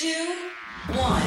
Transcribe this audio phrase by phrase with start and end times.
[0.00, 0.34] Two,
[0.94, 1.20] one.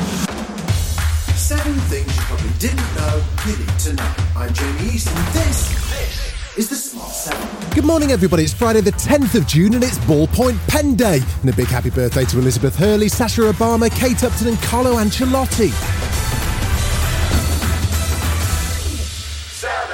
[1.36, 4.16] Seven things you probably didn't know you need to know.
[4.36, 7.70] I'm Jamie East, and this, is the Smart Seven.
[7.76, 8.46] Good morning, everybody.
[8.46, 11.22] It's Friday, the 10th of June, and it's Ballpoint Pen Day.
[11.42, 15.70] And a big happy birthday to Elizabeth Hurley, Sasha Obama, Kate Upton, and Carlo Ancelotti.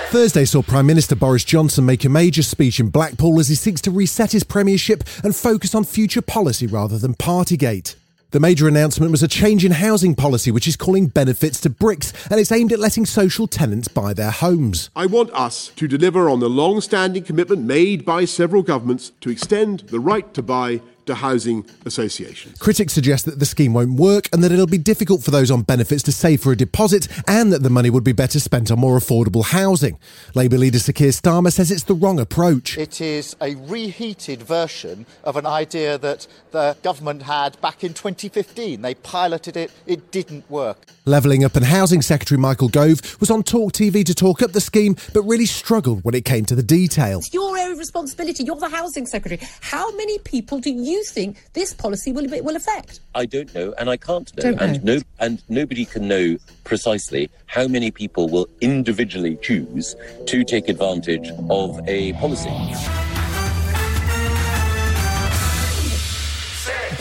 [0.10, 3.82] Thursday saw Prime Minister Boris Johnson make a major speech in Blackpool as he seeks
[3.82, 7.96] to reset his premiership and focus on future policy rather than Partygate.
[8.32, 12.14] The major announcement was a change in housing policy, which is calling benefits to bricks,
[12.30, 14.92] and it's aimed at letting social tenants buy their homes.
[14.96, 19.32] I want us to deliver on the long standing commitment made by several governments to
[19.32, 22.58] extend the right to buy to housing associations.
[22.60, 25.64] Critics suggest that the scheme won't work and that it'll be difficult for those on
[25.64, 28.80] benefits to save for a deposit and that the money would be better spent on
[28.80, 29.98] more affordable housing.
[30.36, 32.78] Labour leader Sir Keir Starmer says it's the wrong approach.
[32.78, 38.82] It is a reheated version of an idea that the government had back in 2015.
[38.82, 40.86] They piloted it, it didn't work.
[41.06, 44.62] Levelling Up and Housing Secretary Michael Gove was on Talk TV to talk up the
[44.62, 47.20] scheme but really struggled when it came to the detail.
[47.20, 48.44] It's your area of responsibility.
[48.44, 49.42] You're the housing secretary.
[49.62, 53.00] How many people do you think this policy will, will affect?
[53.16, 54.96] I don't know, and I can't know, Don't and know.
[54.98, 59.96] no, and nobody can know precisely how many people will individually choose
[60.28, 63.09] to take advantage of a policy.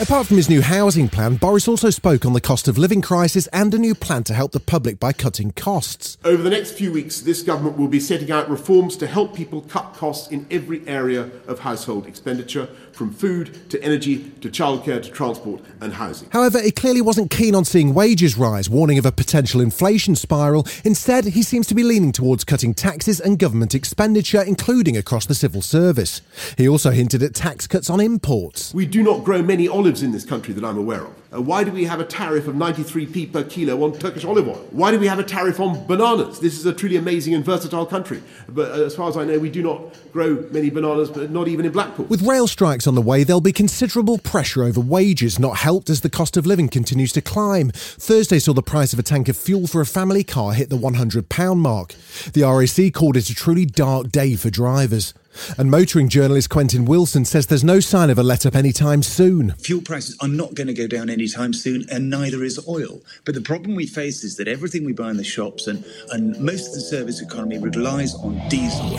[0.01, 3.47] Apart from his new housing plan, Boris also spoke on the cost of living crisis
[3.47, 6.17] and a new plan to help the public by cutting costs.
[6.23, 9.59] Over the next few weeks, this government will be setting out reforms to help people
[9.63, 15.09] cut costs in every area of household expenditure, from food to energy to childcare to
[15.09, 16.29] transport and housing.
[16.31, 20.67] However, he clearly wasn't keen on seeing wages rise, warning of a potential inflation spiral.
[20.83, 25.33] Instead, he seems to be leaning towards cutting taxes and government expenditure, including across the
[25.33, 26.21] civil service.
[26.57, 28.73] He also hinted at tax cuts on imports.
[28.73, 31.13] We do not grow many olives in this country that I'm aware of.
[31.33, 34.67] Uh, why do we have a tariff of 93p per kilo on Turkish olive oil?
[34.69, 36.39] Why do we have a tariff on bananas?
[36.39, 38.21] This is a truly amazing and versatile country.
[38.47, 39.81] But uh, as far as I know, we do not
[40.13, 42.05] grow many bananas, but not even in Blackpool.
[42.05, 46.01] With rail strikes on the way, there'll be considerable pressure over wages, not helped as
[46.01, 47.71] the cost of living continues to climb.
[47.71, 50.77] Thursday saw the price of a tank of fuel for a family car hit the
[50.77, 51.95] £100 mark.
[52.33, 55.15] The RAC called it a truly dark day for drivers.
[55.57, 59.51] And motoring journalist Quentin Wilson says there's no sign of a let up anytime soon.
[59.59, 63.01] Fuel prices are not going to go down anytime soon, and neither is oil.
[63.25, 66.39] But the problem we face is that everything we buy in the shops and, and
[66.39, 68.97] most of the service economy relies on diesel.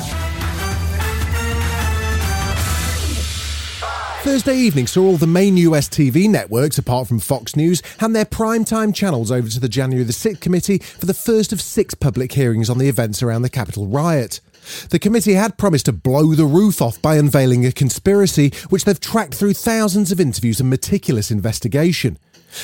[4.23, 8.27] Thursday evening saw all the main US TV networks, apart from Fox News, hand their
[8.27, 12.33] primetime channels over to the January the 6th committee for the first of six public
[12.33, 14.41] hearings on the events around the Capitol riot.
[14.91, 18.99] The committee had promised to blow the roof off by unveiling a conspiracy, which they've
[18.99, 22.19] tracked through thousands of interviews and meticulous investigation.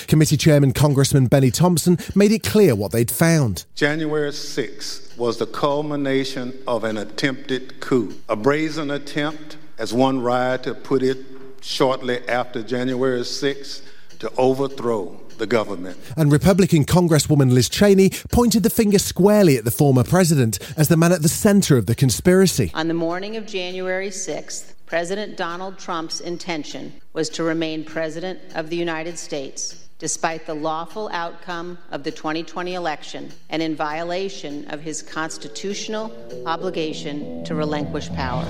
[0.06, 3.64] Committee Chairman Congressman Bennie Thompson made it clear what they'd found.
[3.74, 10.74] January 6th was the culmination of an attempted coup, a brazen attempt, as one rioter
[10.74, 11.18] put it
[11.60, 13.82] shortly after January 6th,
[14.20, 15.98] to overthrow the government.
[16.16, 20.96] And Republican Congresswoman Liz Cheney pointed the finger squarely at the former president as the
[20.96, 22.70] man at the centre of the conspiracy.
[22.74, 28.70] On the morning of January 6th, President Donald Trump's intention was to remain President of
[28.70, 34.80] the United States despite the lawful outcome of the 2020 election and in violation of
[34.82, 36.12] his constitutional
[36.46, 38.44] obligation to relinquish power.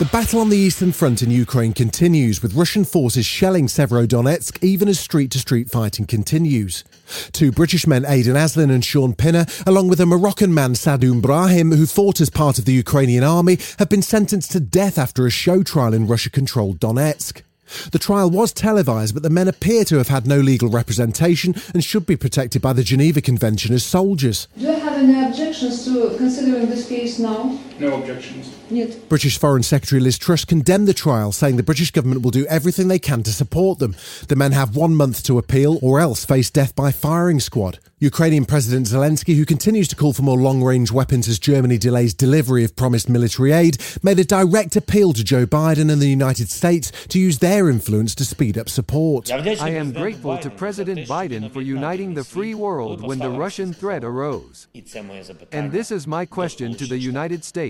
[0.00, 4.88] The battle on the eastern front in Ukraine continues, with Russian forces shelling Severodonetsk even
[4.88, 6.84] as street to street fighting continues.
[7.32, 11.72] Two British men, Aidan Aslin and Shaun Pinner, along with a Moroccan man, Sadoun Brahim,
[11.72, 15.30] who fought as part of the Ukrainian army, have been sentenced to death after a
[15.30, 17.42] show trial in Russia controlled Donetsk.
[17.92, 21.84] The trial was televised, but the men appear to have had no legal representation and
[21.84, 24.48] should be protected by the Geneva Convention as soldiers.
[24.56, 27.60] Do you have any objections to considering this case now?
[27.80, 28.54] No objections.
[29.08, 32.88] British Foreign Secretary Liz Truss condemned the trial, saying the British government will do everything
[32.88, 33.96] they can to support them.
[34.28, 37.78] The men have one month to appeal or else face death by firing squad.
[38.02, 42.14] Ukrainian President Zelensky, who continues to call for more long range weapons as Germany delays
[42.14, 46.48] delivery of promised military aid, made a direct appeal to Joe Biden and the United
[46.48, 49.30] States to use their influence to speed up support.
[49.30, 54.02] I am grateful to President Biden for uniting the free world when the Russian threat
[54.02, 54.66] arose.
[55.52, 57.69] And this is my question to the United States,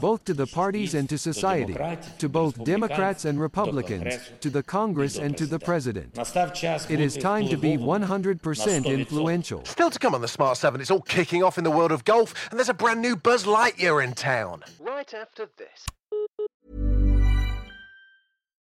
[0.00, 1.76] both to the parties and to society,
[2.18, 6.16] to both Democrats and Republicans, to the Congress and to the President.
[6.16, 9.64] It is time to be 100% influential.
[9.64, 12.04] Still to come on the Smart 7, it's all kicking off in the world of
[12.04, 14.62] golf, and there's a brand new Buzz Lightyear in town.
[14.80, 15.86] Right after this.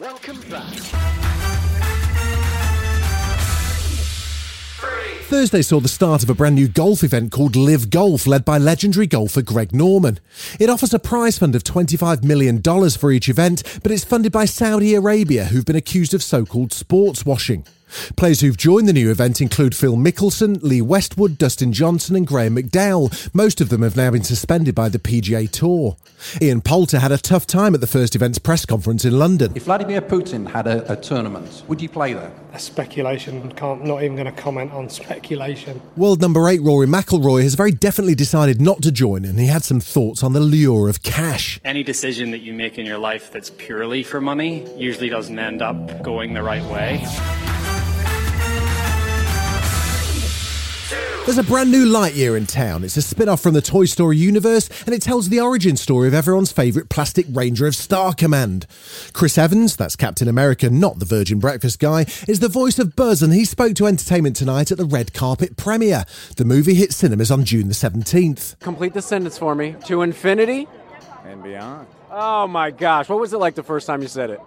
[0.00, 0.72] Welcome back.
[5.24, 8.56] Thursday saw the start of a brand new golf event called LIV Golf, led by
[8.56, 10.18] legendary golfer Greg Norman.
[10.58, 14.46] It offers a prize fund of $25 million for each event, but it's funded by
[14.46, 17.66] Saudi Arabia, who've been accused of so called sports washing.
[18.16, 22.56] Players who've joined the new event include Phil Mickelson, Lee Westwood, Dustin Johnson, and Graham
[22.56, 23.34] McDowell.
[23.34, 25.96] Most of them have now been suspended by the PGA Tour.
[26.40, 29.52] Ian Poulter had a tough time at the first event's press conference in London.
[29.54, 32.32] If Vladimir Putin had a, a tournament, would you play there?
[32.52, 33.50] That's speculation.
[33.52, 35.80] Can't, not even going to comment on speculation.
[35.96, 39.64] World number eight Rory McIlroy has very definitely decided not to join, and he had
[39.64, 41.60] some thoughts on the lure of cash.
[41.64, 45.62] Any decision that you make in your life that's purely for money usually doesn't end
[45.62, 47.04] up going the right way.
[51.24, 52.82] There's a brand new Lightyear in town.
[52.82, 56.08] It's a spin off from the Toy Story universe and it tells the origin story
[56.08, 58.66] of everyone's favourite plastic ranger of Star Command.
[59.12, 63.22] Chris Evans, that's Captain America, not the Virgin Breakfast guy, is the voice of Buzz
[63.22, 66.06] and he spoke to Entertainment Tonight at the red carpet premiere.
[66.36, 68.58] The movie hit cinemas on June the 17th.
[68.58, 69.76] Complete the sentence for me.
[69.86, 70.66] To infinity
[71.24, 71.86] and beyond.
[72.10, 74.40] Oh my gosh, what was it like the first time you said it?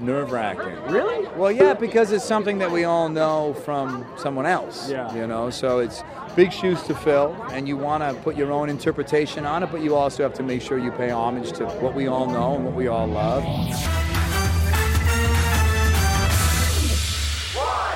[0.00, 0.82] Nerve wracking.
[0.92, 1.26] Really?
[1.36, 4.90] Well, yeah, because it's something that we all know from someone else.
[4.90, 5.14] Yeah.
[5.14, 6.02] You know, so it's
[6.34, 9.82] big shoes to fill, and you want to put your own interpretation on it, but
[9.82, 12.64] you also have to make sure you pay homage to what we all know and
[12.64, 14.09] what we all love.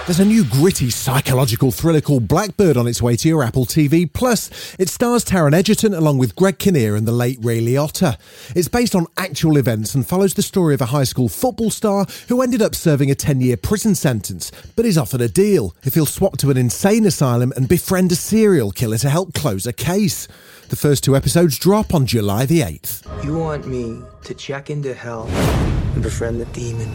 [0.06, 4.12] There's a new gritty psychological thriller called Blackbird on its way to your Apple TV.
[4.12, 8.18] Plus, it stars Taron Egerton along with Greg Kinnear and the late Ray Liotta.
[8.54, 12.04] It's based on actual events and follows the story of a high school football star
[12.28, 15.94] who ended up serving a 10 year prison sentence, but is offered a deal if
[15.94, 19.72] he'll swap to an insane asylum and befriend a serial killer to help close a
[19.72, 20.28] case.
[20.68, 23.24] The first two episodes drop on July the 8th.
[23.24, 26.92] You want me to check into hell and befriend the demon?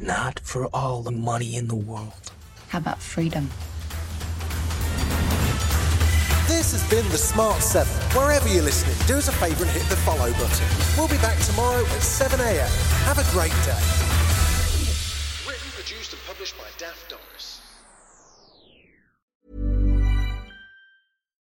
[0.00, 2.30] Not for all the money in the world.
[2.68, 3.50] How about freedom?
[6.46, 7.92] This has been The Smart 7.
[8.16, 10.66] Wherever you're listening, do us a favour and hit the follow button.
[10.96, 12.68] We'll be back tomorrow at 7am.
[13.06, 13.82] Have a great day.
[15.50, 17.27] Written, produced, and published by Daft Doris.